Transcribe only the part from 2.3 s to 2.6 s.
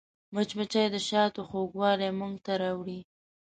ته